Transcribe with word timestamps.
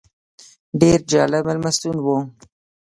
ډېر 0.79 0.99
جالب 1.11 1.43
مېلمستون 1.47 1.97
و. 2.01 2.07